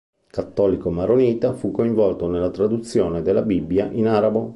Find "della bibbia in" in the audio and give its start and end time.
3.21-4.07